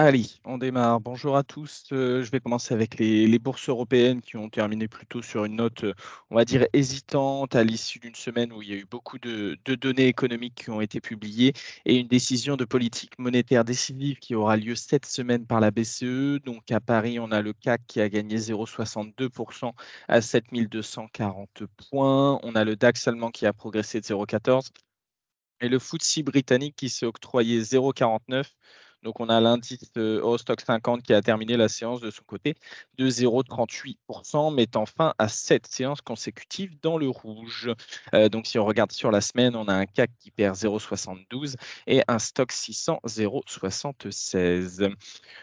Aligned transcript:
Allez, 0.00 0.26
on 0.44 0.58
démarre. 0.58 1.00
Bonjour 1.00 1.36
à 1.36 1.42
tous. 1.42 1.86
Euh, 1.90 2.22
je 2.22 2.30
vais 2.30 2.38
commencer 2.38 2.72
avec 2.72 3.00
les, 3.00 3.36
bourses 3.40 3.68
européennes 3.68 4.20
qui 4.22 4.36
ont 4.36 4.48
terminé 4.48 4.86
plutôt 4.86 5.22
sur 5.22 5.44
une 5.44 5.56
note, 5.56 5.82
euh, 5.82 5.94
on 6.30 6.36
va 6.36 6.44
dire, 6.44 6.68
hésitante 6.72 7.56
à 7.56 7.64
l'issue 7.64 7.98
d'une 7.98 8.14
semaine 8.14 8.52
où 8.52 8.62
il 8.62 8.68
y 8.68 8.72
a 8.74 8.76
eu 8.76 8.84
beaucoup 8.84 9.18
de, 9.18 9.58
données 9.66 10.06
économiques 10.06 10.54
qui 10.54 10.70
ont 10.70 10.80
été 10.80 11.00
publiées 11.00 11.52
et 11.84 11.96
une 11.96 12.06
décision 12.06 12.54
de 12.56 12.64
politique 12.64 13.18
monétaire 13.18 13.64
décisive 13.64 14.18
qui 14.20 14.36
aura 14.36 14.56
lieu 14.56 14.76
cette 14.76 15.04
semaine 15.04 15.44
par 15.46 15.58
la 15.58 15.72
BCE. 15.72 16.38
Donc 16.44 16.70
à 16.70 16.78
Paris, 16.78 17.18
on 17.18 17.32
a 17.32 17.42
le 17.42 17.52
CAC 17.52 17.84
qui 17.88 18.00
a 18.00 18.08
gagné 18.08 18.36
0,62% 18.36 19.72
à 20.06 20.20
7240 20.20 21.64
points. 21.90 22.38
On 22.44 22.54
a 22.54 22.62
le 22.62 22.76
DAX 22.76 23.08
allemand 23.08 23.32
qui 23.32 23.46
a 23.46 23.52
progressé 23.52 24.00
de 24.00 24.06
0,14 24.06 24.68
et 25.60 25.68
le 25.68 25.80
FTSE 25.80 26.20
britannique 26.20 26.76
qui 26.76 26.88
s'est 26.88 27.06
octroyé 27.06 27.62
0,49 27.62 28.44
donc, 29.04 29.20
on 29.20 29.28
a 29.28 29.40
l'indice 29.40 29.90
Eurostock 29.96 30.60
50 30.60 31.02
qui 31.02 31.14
a 31.14 31.22
terminé 31.22 31.56
la 31.56 31.68
séance 31.68 32.00
de 32.00 32.10
son 32.10 32.22
côté 32.26 32.54
de 32.98 33.08
0,38%, 33.08 34.52
mettant 34.52 34.86
fin 34.86 35.14
à 35.18 35.28
sept 35.28 35.68
séances 35.68 36.00
consécutives 36.00 36.76
dans 36.82 36.98
le 36.98 37.08
rouge. 37.08 37.70
Euh, 38.14 38.28
donc, 38.28 38.46
si 38.46 38.58
on 38.58 38.64
regarde 38.64 38.90
sur 38.90 39.12
la 39.12 39.20
semaine, 39.20 39.54
on 39.54 39.68
a 39.68 39.74
un 39.74 39.86
CAC 39.86 40.10
qui 40.18 40.32
perd 40.32 40.56
0,72 40.56 41.54
et 41.86 42.02
un 42.08 42.18
stock 42.18 42.50
600 42.50 42.98
0,76. 43.06 44.92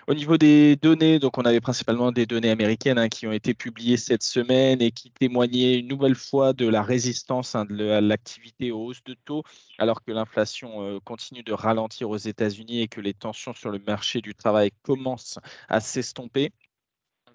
Au 0.08 0.14
niveau 0.14 0.38
des 0.38 0.76
données, 0.76 1.20
donc 1.20 1.38
on 1.38 1.44
avait 1.44 1.62
principalement 1.62 2.12
des 2.12 2.26
données 2.26 2.52
américaines 2.52 2.98
hein, 2.98 3.08
qui 3.08 3.26
ont 3.26 3.32
été 3.32 3.54
publiées 3.54 3.98
cette 3.98 4.24
semaine 4.24 4.82
et 4.82 4.92
qui 4.92 5.12
témoignaient 5.12 5.80
une 5.80 5.88
nouvelle 5.88 6.16
fois 6.16 6.52
de 6.52 6.68
la 6.68 6.84
résistance 6.84 7.56
hein, 7.56 7.64
de 7.66 7.76
l'activité 7.76 8.72
aux 8.72 8.88
hausses 8.88 9.04
de 9.06 9.14
taux, 9.14 9.44
alors 9.78 10.04
que 10.04 10.12
l'inflation 10.12 10.84
euh, 10.84 11.00
continue 11.00 11.44
de 11.44 11.54
ralentir 11.54 12.10
aux 12.10 12.18
États-Unis 12.18 12.82
et 12.82 12.88
que 12.88 13.00
les 13.00 13.14
tensions 13.14 13.45
sur 13.54 13.70
le 13.70 13.80
marché 13.80 14.22
du 14.22 14.36
travail 14.36 14.72
commence 14.84 15.40
à 15.70 15.80
s'estomper. 15.80 16.52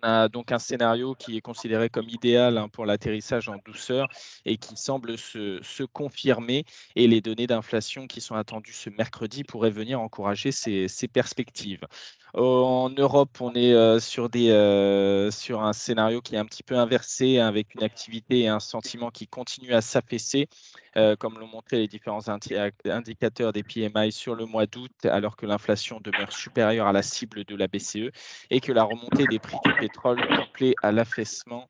On 0.03 0.07
a 0.09 0.29
donc 0.29 0.51
un 0.51 0.59
scénario 0.59 1.15
qui 1.15 1.37
est 1.37 1.41
considéré 1.41 1.91
comme 1.91 2.09
idéal 2.09 2.57
hein, 2.57 2.69
pour 2.69 2.87
l'atterrissage 2.87 3.49
en 3.49 3.57
douceur 3.67 4.09
et 4.47 4.57
qui 4.57 4.77
semble 4.77 5.19
se, 5.19 5.85
confirmer. 5.85 6.65
Et 6.97 7.07
les 7.07 7.21
données 7.21 7.47
d'inflation 7.47 8.07
qui 8.07 8.21
sont 8.21 8.35
attendues 8.35 8.73
ce 8.73 8.89
mercredi 8.91 9.45
pourraient 9.45 9.71
venir 9.71 10.01
encourager 10.01 10.53
ces, 10.53 10.89
perspectives. 11.13 11.87
En 12.35 12.91
Europe, 12.91 13.41
on 13.41 13.55
est 13.55 13.73
euh, 13.73 13.99
sur, 13.99 14.29
euh, 14.35 15.31
sur 15.31 15.63
un 15.63 15.73
scénario 15.73 16.21
qui 16.21 16.37
est 16.37 16.39
un 16.39 16.45
petit 16.47 16.63
peu 16.63 16.77
inversé, 16.79 17.39
avec 17.39 17.75
une 17.75 17.83
activité 17.83 18.41
et 18.41 18.49
un 18.49 18.61
sentiment 18.61 19.11
qui 19.11 19.27
continuent 19.27 19.75
à 19.75 19.81
s'affaisser. 19.81 20.49
Euh, 20.97 21.15
comme 21.15 21.39
l'ont 21.39 21.47
montré 21.47 21.79
les 21.79 21.87
différents 21.87 22.29
indicateurs 22.29 23.53
des 23.53 23.63
PMI 23.63 24.11
sur 24.11 24.35
le 24.35 24.45
mois 24.45 24.67
d'août, 24.67 24.91
alors 25.05 25.37
que 25.37 25.47
l'inflation 25.47 26.01
demeure 26.01 26.33
supérieure 26.33 26.89
à 26.89 26.93
la 26.93 27.03
cible 27.03 27.45
de 27.45 27.55
la 27.55 27.69
BCE 27.69 28.11
et 28.51 28.61
que 28.61 28.73
la 28.73 28.83
remontée 28.83 29.27
des 29.27 29.39
prix 29.39 29.59
du 29.65 29.73
pétrole 29.75 30.21
couplée 30.37 30.75
à 30.83 30.91
l'affaissement. 30.91 31.69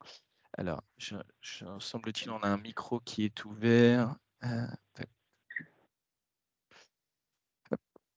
Alors, 0.57 0.83
semble-t-il, 1.79 2.31
on 2.31 2.39
a 2.39 2.47
un 2.47 2.57
micro 2.57 2.99
qui 2.99 3.23
est 3.23 3.45
ouvert. 3.45 4.15
Euh, 4.43 4.65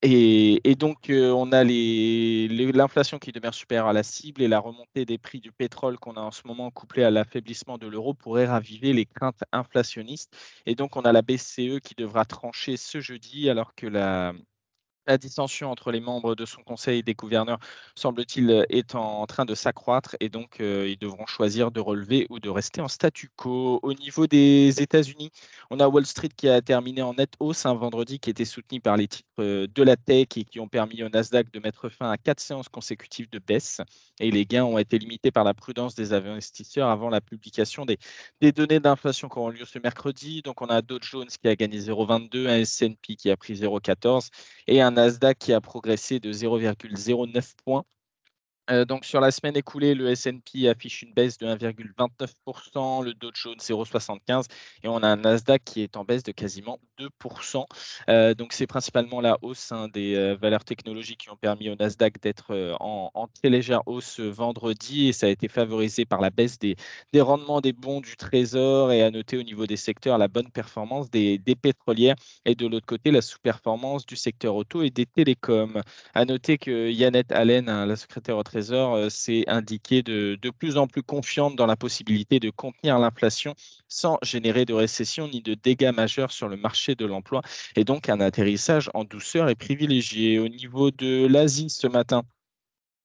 et, 0.06 0.74
donc, 0.74 1.08
euh, 1.08 1.30
on 1.30 1.50
a 1.52 1.64
l'inflation 1.64 3.18
qui 3.18 3.32
demeure 3.32 3.54
supérieure 3.54 3.88
à 3.88 3.92
la 3.94 4.02
cible 4.02 4.42
et 4.42 4.48
la 4.48 4.58
remontée 4.58 5.06
des 5.06 5.16
prix 5.16 5.40
du 5.40 5.50
pétrole 5.50 5.98
qu'on 5.98 6.14
a 6.14 6.20
en 6.20 6.30
ce 6.30 6.42
moment 6.46 6.70
couplée 6.70 7.04
à 7.04 7.10
l'affaiblissement 7.10 7.78
de 7.78 7.86
l'euro 7.86 8.12
pourrait 8.12 8.46
raviver 8.46 8.92
les 8.92 9.06
craintes 9.06 9.42
inflationnistes. 9.52 10.36
Et 10.66 10.74
donc, 10.74 10.96
on 10.96 11.02
a 11.02 11.12
la 11.12 11.22
BCE 11.22 11.80
qui 11.82 11.94
devra 11.96 12.26
trancher 12.26 12.76
ce 12.76 13.00
jeudi 13.00 13.48
alors 13.48 13.74
que 13.74 13.86
la, 13.86 14.34
la 15.06 15.18
dissension 15.18 15.70
entre 15.70 15.90
les 15.90 16.00
membres 16.00 16.34
de 16.34 16.44
son 16.46 16.62
conseil 16.62 17.02
des 17.02 17.14
gouverneurs, 17.14 17.58
semble-t-il, 17.94 18.50
euh, 18.50 18.64
est 18.68 18.94
en 18.94 19.26
train 19.26 19.44
de 19.44 19.54
s'accroître 19.54 20.16
et 20.20 20.28
donc 20.28 20.60
euh, 20.60 20.88
ils 20.88 20.98
devront 20.98 21.26
choisir 21.26 21.70
de 21.70 21.80
relever 21.80 22.26
ou 22.30 22.40
de 22.40 22.48
rester 22.48 22.80
en 22.80 22.88
statu 22.88 23.30
quo. 23.36 23.80
Au 23.82 23.94
niveau 23.94 24.26
des 24.26 24.80
États-Unis, 24.80 25.30
on 25.70 25.80
a 25.80 25.88
Wall 25.88 26.06
Street 26.06 26.30
qui 26.36 26.48
a 26.48 26.60
terminé 26.62 27.02
en 27.02 27.14
net 27.14 27.32
hausse 27.40 27.66
un 27.66 27.74
vendredi 27.74 28.18
qui 28.18 28.30
était 28.30 28.44
soutenu 28.44 28.80
par 28.80 28.96
les 28.96 29.08
titres 29.08 29.28
euh, 29.40 29.66
de 29.72 29.82
la 29.82 29.96
tech 29.96 30.28
et 30.36 30.44
qui 30.44 30.60
ont 30.60 30.68
permis 30.68 31.02
au 31.02 31.08
Nasdaq 31.08 31.50
de 31.52 31.60
mettre 31.60 31.88
fin 31.88 32.10
à 32.10 32.16
quatre 32.16 32.40
séances 32.40 32.68
consécutives 32.68 33.28
de 33.30 33.38
baisse. 33.38 33.80
Et 34.20 34.30
les 34.30 34.46
gains 34.46 34.64
ont 34.64 34.78
été 34.78 34.98
limités 34.98 35.30
par 35.30 35.44
la 35.44 35.54
prudence 35.54 35.94
des 35.94 36.12
investisseurs 36.12 36.88
avant 36.88 37.10
la 37.10 37.20
publication 37.20 37.84
des, 37.84 37.98
des 38.40 38.52
données 38.52 38.80
d'inflation 38.80 39.28
qui 39.28 39.38
auront 39.38 39.50
lieu 39.50 39.64
ce 39.64 39.78
mercredi. 39.78 40.42
Donc 40.42 40.62
on 40.62 40.66
a 40.66 40.82
Dow 40.82 40.98
Jones 41.00 41.26
qui 41.26 41.48
a 41.48 41.56
gagné 41.56 41.78
0,22, 41.78 42.48
un 42.48 42.58
S&P 42.58 43.16
qui 43.16 43.30
a 43.30 43.36
pris 43.36 43.54
0,14 43.54 44.28
et 44.66 44.80
un 44.80 44.93
Nasdaq 44.94 45.38
qui 45.38 45.52
a 45.52 45.60
progressé 45.60 46.20
de 46.20 46.32
0,09 46.32 47.54
points 47.64 47.84
euh, 48.70 48.84
donc 48.84 49.04
sur 49.04 49.20
la 49.20 49.30
semaine 49.30 49.56
écoulée, 49.56 49.94
le 49.94 50.08
S&P 50.08 50.68
affiche 50.68 51.02
une 51.02 51.12
baisse 51.12 51.36
de 51.36 51.46
1,29%, 51.46 53.04
le 53.04 53.12
Dow 53.12 53.30
Jones 53.34 53.58
0,75% 53.58 54.44
et 54.82 54.88
on 54.88 54.96
a 54.98 55.08
un 55.08 55.16
Nasdaq 55.16 55.62
qui 55.64 55.82
est 55.82 55.96
en 55.96 56.04
baisse 56.04 56.22
de 56.22 56.32
quasiment 56.32 56.80
2%. 56.98 57.66
Euh, 58.08 58.34
donc 58.34 58.52
c'est 58.54 58.66
principalement 58.66 59.20
la 59.20 59.36
hausse 59.42 59.70
hein, 59.72 59.88
des 59.88 60.14
euh, 60.14 60.34
valeurs 60.34 60.64
technologiques 60.64 61.20
qui 61.20 61.30
ont 61.30 61.36
permis 61.36 61.68
au 61.68 61.76
Nasdaq 61.76 62.20
d'être 62.22 62.76
en, 62.80 63.28
très 63.34 63.50
légère 63.50 63.82
hausse 63.86 64.20
vendredi 64.20 65.08
et 65.08 65.12
ça 65.12 65.26
a 65.26 65.28
été 65.28 65.48
favorisé 65.48 66.04
par 66.04 66.20
la 66.20 66.30
baisse 66.30 66.58
des, 66.58 66.76
rendements 67.20 67.60
des 67.60 67.72
bons 67.72 68.00
du 68.00 68.16
Trésor 68.16 68.92
et 68.92 69.02
à 69.02 69.10
noter 69.10 69.36
au 69.36 69.42
niveau 69.42 69.66
des 69.66 69.76
secteurs 69.76 70.18
la 70.18 70.28
bonne 70.28 70.50
performance 70.50 71.10
des, 71.10 71.38
pétrolières 71.60 72.16
et 72.44 72.54
de 72.54 72.66
l'autre 72.66 72.86
côté 72.86 73.10
la 73.10 73.22
sous-performance 73.22 74.06
du 74.06 74.16
secteur 74.16 74.54
auto 74.56 74.82
et 74.82 74.90
des 74.90 75.06
télécoms. 75.06 75.80
À 76.14 76.24
noter 76.24 76.58
que 76.58 76.90
Yannette 76.90 77.32
Allen, 77.32 77.68
hein, 77.68 77.86
la 77.86 77.96
secrétaire 77.96 78.36
Trésor 78.54 78.94
euh, 78.94 79.08
s'est 79.08 79.42
indiqué 79.48 80.04
de, 80.04 80.38
de, 80.40 80.50
plus 80.50 80.76
en 80.76 80.86
plus 80.86 81.02
confiante 81.02 81.56
dans 81.56 81.66
la 81.66 81.74
possibilité 81.74 82.38
de 82.38 82.50
contenir 82.50 83.00
l'inflation 83.00 83.56
sans 83.88 84.16
générer 84.22 84.64
de 84.64 84.72
récession 84.72 85.26
ni 85.26 85.42
de 85.42 85.54
dégâts 85.54 85.92
majeurs 85.92 86.30
sur 86.30 86.46
le 86.46 86.56
marché 86.56 86.94
de 86.94 87.04
l'emploi. 87.04 87.42
Et 87.74 87.82
donc, 87.82 88.08
un 88.08 88.20
atterrissage 88.20 88.90
en 88.94 89.02
douceur 89.02 89.48
est 89.48 89.56
privilégié. 89.56 90.38
Au 90.38 90.46
niveau 90.46 90.92
de 90.92 91.26
l'Asie 91.26 91.68
ce 91.68 91.88
matin, 91.88 92.22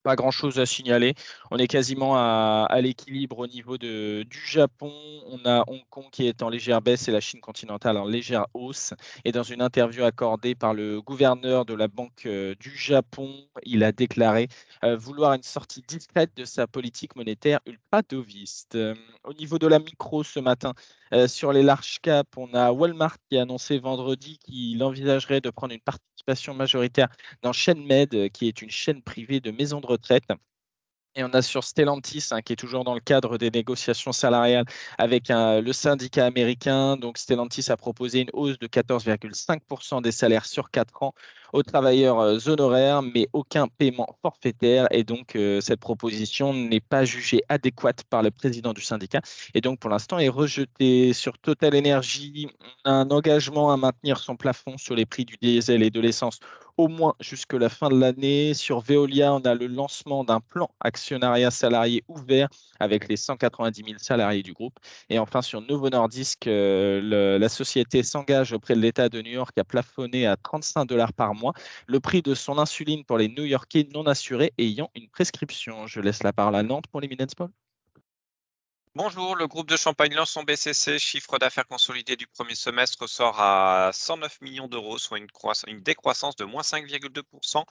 pas 0.03 0.15
grand-chose 0.15 0.59
à 0.59 0.65
signaler. 0.65 1.13
On 1.51 1.57
est 1.57 1.67
quasiment 1.67 2.15
à, 2.15 2.67
l'équilibre 2.81 3.39
au 3.39 3.47
niveau 3.47 3.77
du 3.77 4.25
Japon. 4.45 4.91
On 5.27 5.45
a 5.45 5.63
Hong 5.67 5.81
Kong 5.89 6.05
qui 6.11 6.27
est 6.27 6.41
en 6.41 6.49
légère 6.49 6.81
baisse 6.81 7.07
et 7.07 7.11
la 7.11 7.21
Chine 7.21 7.41
continentale 7.41 7.97
en 7.97 8.05
légère 8.05 8.45
hausse. 8.53 8.93
Et 9.25 9.31
dans 9.31 9.43
une 9.43 9.61
interview 9.61 10.03
accordée 10.03 10.55
par 10.55 10.73
le 10.73 11.01
gouverneur 11.01 11.65
de 11.65 11.73
la 11.73 11.87
Banque 11.87 12.25
euh, 12.25 12.55
du 12.59 12.75
Japon, 12.75 13.33
il 13.63 13.83
a 13.83 13.91
déclaré 13.91 14.47
euh, 14.83 14.95
vouloir 14.95 15.33
une 15.33 15.43
sortie 15.43 15.83
discrète 15.87 16.31
de 16.35 16.45
sa 16.45 16.67
politique 16.67 17.15
monétaire 17.15 17.59
ultra-doviste. 17.65 18.75
Euh, 18.75 18.95
au 19.23 19.33
niveau 19.33 19.59
de 19.59 19.67
la 19.67 19.79
micro 19.79 20.23
ce 20.23 20.39
matin, 20.39 20.73
sur 21.27 21.53
les 21.53 21.63
large 21.63 21.99
caps, 22.01 22.29
on 22.37 22.53
a 22.53 22.71
Walmart 22.71 23.17
qui 23.29 23.37
a 23.37 23.41
annoncé 23.43 23.79
vendredi 23.79 24.37
qu'il 24.39 24.83
envisagerait 24.83 25.41
de 25.41 25.49
prendre 25.49 25.73
une 25.73 25.81
participation 25.81 26.53
majoritaire 26.53 27.09
dans 27.41 27.53
ChainMed, 27.53 28.29
qui 28.31 28.47
est 28.47 28.61
une 28.61 28.69
chaîne 28.69 29.01
privée 29.01 29.39
de 29.39 29.51
maisons 29.51 29.81
de 29.81 29.87
retraite. 29.87 30.25
Et 31.15 31.23
on 31.23 31.29
a 31.33 31.41
sur 31.41 31.63
Stellantis, 31.63 32.27
hein, 32.31 32.41
qui 32.41 32.53
est 32.53 32.55
toujours 32.55 32.83
dans 32.83 32.93
le 32.93 32.99
cadre 32.99 33.37
des 33.37 33.49
négociations 33.49 34.11
salariales 34.11 34.65
avec 34.97 35.29
le 35.29 35.71
syndicat 35.73 36.25
américain. 36.25 36.97
Donc 36.97 37.17
Stellantis 37.17 37.71
a 37.71 37.77
proposé 37.77 38.21
une 38.21 38.29
hausse 38.33 38.59
de 38.59 38.67
14,5% 38.67 40.01
des 40.01 40.11
salaires 40.11 40.45
sur 40.45 40.71
4 40.71 41.03
ans 41.03 41.13
aux 41.53 41.63
travailleurs 41.63 42.19
euh, 42.19 42.37
honoraires, 42.47 43.01
mais 43.01 43.27
aucun 43.33 43.67
paiement 43.67 44.07
forfaitaire. 44.21 44.87
Et 44.91 45.03
donc, 45.03 45.35
euh, 45.35 45.61
cette 45.61 45.79
proposition 45.79 46.53
n'est 46.53 46.79
pas 46.79 47.05
jugée 47.05 47.41
adéquate 47.49 48.03
par 48.03 48.23
le 48.23 48.31
président 48.31 48.73
du 48.73 48.81
syndicat. 48.81 49.21
Et 49.53 49.61
donc, 49.61 49.79
pour 49.79 49.89
l'instant, 49.89 50.19
est 50.19 50.29
rejetée. 50.29 51.13
Sur 51.13 51.37
Total 51.39 51.75
Energy, 51.75 52.47
un 52.85 53.09
engagement 53.09 53.71
à 53.71 53.77
maintenir 53.77 54.19
son 54.19 54.35
plafond 54.35 54.77
sur 54.77 54.95
les 54.95 55.05
prix 55.05 55.25
du 55.25 55.37
diesel 55.41 55.83
et 55.83 55.89
de 55.89 55.99
l'essence 55.99 56.39
au 56.79 56.87
moins 56.87 57.13
jusque 57.19 57.53
la 57.53 57.67
fin 57.67 57.89
de 57.89 57.99
l'année. 57.99 58.53
Sur 58.53 58.79
Veolia, 58.79 59.33
on 59.33 59.41
a 59.41 59.53
le 59.53 59.67
lancement 59.67 60.23
d'un 60.23 60.39
plan 60.39 60.69
actionnariat 60.79 61.51
salarié 61.51 62.05
ouvert 62.07 62.47
avec 62.79 63.09
les 63.09 63.17
190 63.17 63.83
000 63.83 63.97
salariés 63.99 64.43
du 64.43 64.53
groupe. 64.53 64.79
Et 65.09 65.19
enfin, 65.19 65.41
sur 65.41 65.59
Novo 65.59 65.89
Nordisk, 65.89 66.47
euh, 66.47 67.37
la 67.37 67.49
société 67.49 68.01
s'engage 68.01 68.53
auprès 68.53 68.75
de 68.75 68.79
l'État 68.79 69.09
de 69.09 69.21
New 69.21 69.31
York 69.31 69.57
à 69.57 69.65
plafonner 69.65 70.25
à 70.25 70.37
35 70.37 70.85
dollars 70.85 71.11
par 71.11 71.35
mois 71.35 71.51
le 71.85 71.99
prix 71.99 72.21
de 72.21 72.33
son 72.33 72.57
insuline 72.57 73.03
pour 73.03 73.17
les 73.17 73.27
New-Yorkais 73.27 73.89
non 73.93 74.05
assurés 74.05 74.53
ayant 74.57 74.89
une 74.95 75.09
prescription. 75.09 75.85
Je 75.85 75.99
laisse 75.99 76.23
la 76.23 76.31
parole 76.31 76.55
à 76.55 76.63
Nantes 76.63 76.87
pour 76.87 77.01
les 77.01 77.09
Minutes 77.09 77.35
Bonjour, 78.95 79.35
le 79.35 79.47
groupe 79.47 79.69
de 79.69 79.77
Champagne 79.77 80.15
lance 80.15 80.31
son 80.31 80.43
BCC. 80.43 80.97
Chiffre 80.97 81.37
d'affaires 81.37 81.67
consolidé 81.67 82.15
du 82.15 82.25
premier 82.25 82.55
semestre 82.55 83.07
sort 83.07 83.39
à 83.39 83.91
109 83.93 84.41
millions 84.41 84.67
d'euros, 84.67 84.97
soit 84.97 85.19
une, 85.19 85.81
décroissance 85.81 86.35
de 86.35 86.43
moins 86.43 86.63
5,2% 86.63 87.65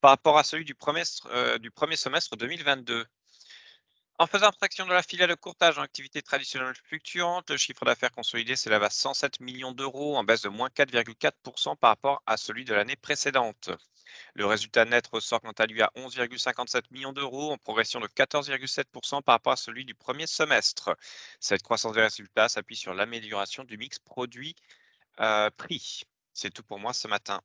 par 0.00 0.10
rapport 0.10 0.38
à 0.38 0.42
celui 0.42 0.64
du 0.64 0.74
premier, 0.74 1.02
euh, 1.26 1.58
semestre 1.96 2.36
2022. 2.36 3.04
En 4.18 4.26
faisant 4.26 4.46
abstraction 4.46 4.86
de 4.86 4.92
la 4.94 5.02
filiale 5.02 5.28
de 5.28 5.34
courtage 5.34 5.78
en 5.78 5.82
activité 5.82 6.22
traditionnelle 6.22 6.74
fluctuante, 6.74 7.50
le 7.50 7.58
chiffre 7.58 7.84
d'affaires 7.84 8.12
consolidé 8.12 8.56
s'élève 8.56 8.84
à 8.84 8.90
107 8.90 9.40
millions 9.40 9.72
d'euros, 9.72 10.16
en 10.16 10.24
baisse 10.24 10.42
de 10.42 10.48
moins 10.48 10.70
4,4% 10.70 11.76
par 11.76 11.90
rapport 11.90 12.22
à 12.24 12.38
celui 12.38 12.64
de 12.64 12.72
l'année 12.72 12.96
précédente. 12.96 13.70
Le 14.34 14.46
résultat 14.46 14.84
net 14.84 15.06
ressort 15.06 15.40
quant 15.40 15.52
à 15.52 15.66
lui 15.66 15.82
à 15.82 15.90
11,57 15.96 16.82
millions 16.90 17.12
d'euros, 17.12 17.52
en 17.52 17.58
progression 17.58 18.00
de 18.00 18.06
14,7% 18.06 19.22
par 19.22 19.34
rapport 19.34 19.52
à 19.52 19.56
celui 19.56 19.84
du 19.84 19.94
premier 19.94 20.26
semestre. 20.26 20.96
Cette 21.40 21.62
croissance 21.62 21.94
des 21.94 22.02
résultats 22.02 22.48
s'appuie 22.48 22.76
sur 22.76 22.94
l'amélioration 22.94 23.64
du 23.64 23.76
mix 23.78 23.98
produit-prix. 23.98 24.56
Euh, 25.20 25.50
C'est 26.32 26.50
tout 26.50 26.62
pour 26.62 26.78
moi 26.78 26.92
ce 26.92 27.08
matin. 27.08 27.40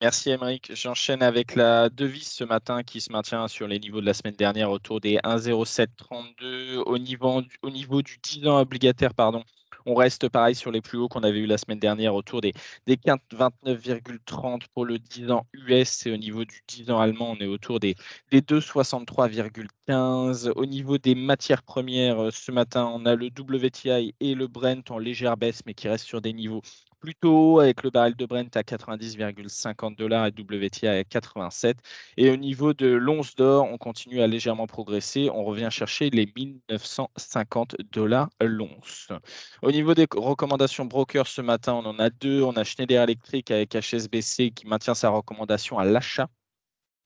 Merci 0.00 0.30
Émeric. 0.30 0.74
J'enchaîne 0.74 1.22
avec 1.22 1.54
la 1.54 1.88
devise 1.88 2.28
ce 2.28 2.44
matin 2.44 2.82
qui 2.82 3.00
se 3.00 3.10
maintient 3.10 3.48
sur 3.48 3.66
les 3.66 3.78
niveaux 3.78 4.00
de 4.02 4.06
la 4.06 4.12
semaine 4.12 4.34
dernière 4.34 4.70
autour 4.70 5.00
des 5.00 5.16
1,0732 5.18 6.76
au 6.84 6.98
niveau, 6.98 7.42
au 7.62 7.70
niveau 7.70 8.02
du 8.02 8.18
10 8.18 8.46
ans 8.48 8.58
obligataire. 8.58 9.14
Pardon. 9.14 9.44
On 9.86 9.94
reste 9.94 10.28
pareil 10.28 10.54
sur 10.54 10.70
les 10.70 10.80
plus 10.80 10.98
hauts 10.98 11.08
qu'on 11.08 11.22
avait 11.22 11.40
eu 11.40 11.46
la 11.46 11.58
semaine 11.58 11.78
dernière 11.78 12.14
autour 12.14 12.40
des, 12.40 12.52
des 12.86 12.96
29,30 12.96 14.62
pour 14.72 14.84
le 14.84 14.98
10 14.98 15.30
ans 15.30 15.46
US 15.52 16.06
et 16.06 16.12
au 16.12 16.16
niveau 16.16 16.44
du 16.44 16.62
10 16.68 16.90
ans 16.90 17.00
allemand, 17.00 17.32
on 17.32 17.40
est 17.40 17.46
autour 17.46 17.80
des, 17.80 17.94
des 18.30 18.40
2,63,15. 18.40 20.50
Au 20.56 20.66
niveau 20.66 20.98
des 20.98 21.14
matières 21.14 21.62
premières, 21.62 22.32
ce 22.32 22.50
matin, 22.50 22.90
on 22.94 23.04
a 23.06 23.14
le 23.14 23.26
WTI 23.26 24.14
et 24.20 24.34
le 24.34 24.46
Brent 24.46 24.90
en 24.90 24.98
légère 24.98 25.36
baisse, 25.36 25.60
mais 25.66 25.74
qui 25.74 25.88
restent 25.88 26.06
sur 26.06 26.22
des 26.22 26.32
niveaux 26.32 26.62
plutôt 27.04 27.60
avec 27.60 27.82
le 27.82 27.90
baril 27.90 28.16
de 28.16 28.24
Brent 28.24 28.56
à 28.56 28.62
90,50 28.62 29.96
dollars 29.96 30.26
et 30.26 30.30
WTI 30.30 30.86
à 30.86 31.04
87. 31.04 31.76
Et 32.16 32.30
au 32.30 32.36
niveau 32.36 32.72
de 32.72 32.86
l'once 32.86 33.34
d'or, 33.36 33.68
on 33.70 33.76
continue 33.76 34.22
à 34.22 34.26
légèrement 34.26 34.66
progresser. 34.66 35.28
On 35.30 35.44
revient 35.44 35.68
chercher 35.70 36.08
les 36.08 36.26
1950 36.34 37.76
dollars 37.92 38.30
l'once. 38.40 39.08
Au 39.60 39.70
niveau 39.70 39.94
des 39.94 40.06
recommandations 40.16 40.86
brokers 40.86 41.26
ce 41.26 41.42
matin, 41.42 41.74
on 41.74 41.84
en 41.84 41.98
a 41.98 42.08
deux. 42.08 42.42
On 42.42 42.56
a 42.56 42.64
Schneider 42.64 43.02
Electric 43.02 43.50
avec 43.50 43.74
HSBC 43.74 44.52
qui 44.52 44.66
maintient 44.66 44.94
sa 44.94 45.10
recommandation 45.10 45.78
à 45.78 45.84
l'achat 45.84 46.28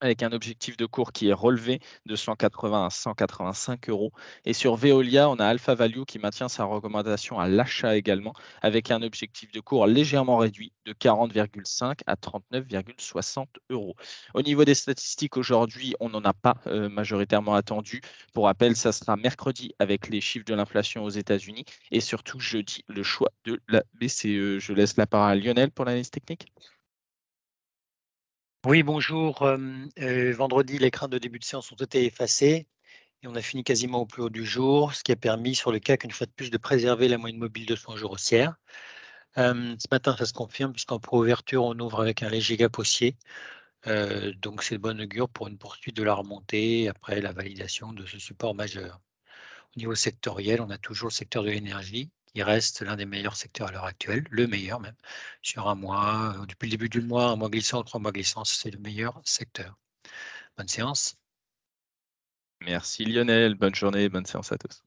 avec 0.00 0.22
un 0.22 0.32
objectif 0.32 0.76
de 0.76 0.86
cours 0.86 1.12
qui 1.12 1.28
est 1.28 1.32
relevé 1.32 1.80
de 2.06 2.16
180 2.16 2.86
à 2.86 2.90
185 2.90 3.88
euros. 3.88 4.12
Et 4.44 4.52
sur 4.52 4.76
Veolia, 4.76 5.28
on 5.28 5.36
a 5.36 5.46
Alpha 5.46 5.74
Value 5.74 6.04
qui 6.06 6.18
maintient 6.18 6.48
sa 6.48 6.64
recommandation 6.64 7.38
à 7.38 7.48
l'achat 7.48 7.96
également, 7.96 8.34
avec 8.62 8.90
un 8.90 9.02
objectif 9.02 9.52
de 9.52 9.60
cours 9.60 9.86
légèrement 9.86 10.38
réduit 10.38 10.72
de 10.84 10.92
40,5 10.92 12.00
à 12.06 12.14
39,60 12.14 13.46
euros. 13.70 13.94
Au 14.34 14.42
niveau 14.42 14.64
des 14.64 14.74
statistiques, 14.74 15.36
aujourd'hui, 15.36 15.94
on 16.00 16.08
n'en 16.08 16.22
a 16.24 16.32
pas 16.32 16.56
euh, 16.66 16.88
majoritairement 16.88 17.54
attendu. 17.54 18.00
Pour 18.32 18.44
rappel, 18.44 18.76
ça 18.76 18.92
sera 18.92 19.16
mercredi 19.16 19.74
avec 19.78 20.08
les 20.08 20.20
chiffres 20.20 20.44
de 20.44 20.54
l'inflation 20.54 21.04
aux 21.04 21.10
États-Unis 21.10 21.64
et 21.90 22.00
surtout 22.00 22.40
jeudi, 22.40 22.84
le 22.88 23.02
choix 23.02 23.30
de 23.44 23.60
la 23.68 23.82
BCE. 23.94 24.58
Je 24.58 24.72
laisse 24.72 24.96
la 24.96 25.06
parole 25.06 25.30
à 25.30 25.34
Lionel 25.34 25.70
pour 25.70 25.84
l'analyse 25.84 26.10
technique. 26.10 26.46
Oui, 28.66 28.82
bonjour. 28.82 29.48
vendredi, 29.96 30.78
les 30.78 30.90
craintes 30.90 31.12
de 31.12 31.18
début 31.18 31.38
de 31.38 31.44
séance 31.44 31.70
ont 31.72 31.76
été 31.76 32.04
effacées 32.04 32.66
et 33.22 33.28
on 33.28 33.34
a 33.36 33.42
fini 33.42 33.64
quasiment 33.64 34.00
au 34.00 34.06
plus 34.06 34.22
haut 34.22 34.30
du 34.30 34.44
jour, 34.44 34.94
ce 34.94 35.04
qui 35.04 35.12
a 35.12 35.16
permis 35.16 35.54
sur 35.54 35.72
le 35.72 35.78
CAC, 35.80 36.04
une 36.04 36.10
fois 36.10 36.26
de 36.26 36.32
plus, 36.32 36.50
de 36.50 36.58
préserver 36.58 37.08
la 37.08 37.18
moyenne 37.18 37.38
mobile 37.38 37.66
de 37.66 37.76
100 37.76 37.96
jours 37.96 38.12
haussière. 38.12 38.56
ce 39.36 39.88
matin, 39.92 40.16
ça 40.18 40.26
se 40.26 40.32
confirme 40.32 40.72
puisqu'en 40.72 40.98
pro-ouverture, 41.00 41.64
on 41.64 41.78
ouvre 41.78 42.00
avec 42.02 42.22
un 42.22 42.30
léger 42.30 42.56
gap 42.56 42.78
haussier. 42.78 43.16
donc, 44.42 44.62
c'est 44.62 44.76
de 44.76 44.82
bonne 44.82 45.00
augure 45.02 45.28
pour 45.28 45.48
une 45.48 45.58
poursuite 45.58 45.96
de 45.96 46.02
la 46.02 46.14
remontée 46.14 46.88
après 46.88 47.20
la 47.20 47.32
validation 47.32 47.92
de 47.92 48.06
ce 48.06 48.18
support 48.18 48.54
majeur. 48.54 49.00
Au 49.76 49.78
niveau 49.78 49.94
sectoriel, 49.94 50.60
on 50.60 50.70
a 50.70 50.78
toujours 50.78 51.08
le 51.10 51.14
secteur 51.14 51.44
de 51.44 51.50
l'énergie 51.50 52.10
qui 52.32 52.42
reste 52.42 52.82
l'un 52.82 52.96
des 52.96 53.06
meilleurs 53.06 53.36
secteurs 53.36 53.68
à 53.68 53.72
l'heure 53.72 53.84
actuelle, 53.84 54.24
le 54.30 54.46
meilleur 54.46 54.80
même, 54.80 54.96
sur 55.42 55.68
un 55.68 55.74
mois, 55.74 56.34
euh, 56.38 56.46
depuis 56.46 56.66
le 56.66 56.72
début 56.72 56.88
du 56.88 57.00
mois, 57.00 57.26
un 57.30 57.36
mois 57.36 57.50
glissant, 57.50 57.82
trois 57.82 58.00
mois 58.00 58.12
glissants, 58.12 58.44
c'est 58.44 58.70
le 58.70 58.78
meilleur 58.78 59.20
secteur. 59.24 59.76
Bonne 60.56 60.68
séance. 60.68 61.16
Merci 62.60 63.04
Lionel, 63.04 63.54
bonne 63.54 63.74
journée, 63.74 64.08
bonne 64.08 64.26
séance 64.26 64.52
à 64.52 64.58
tous. 64.58 64.82